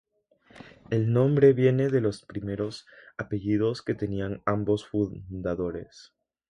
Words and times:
El 0.89 1.13
nombre 1.13 1.53
viene 1.53 1.89
de 1.89 2.01
los 2.01 2.25
primeros 2.25 2.87
apellidos 3.19 3.83
que 3.83 3.93
tenían 3.93 4.41
ambos 4.47 4.87
fundadores. 4.87 6.15